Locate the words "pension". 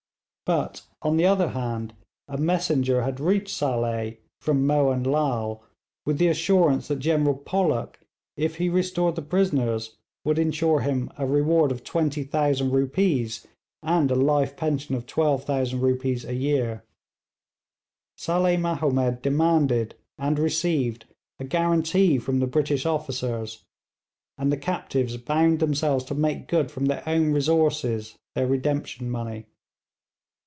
14.57-14.93